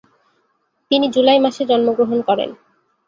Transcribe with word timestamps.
তিনি 0.91 1.05
জুলাই 1.15 1.39
মাসে 1.39 1.63
জন্মগ্রহণ 1.65 2.19
করেন। 2.21 2.49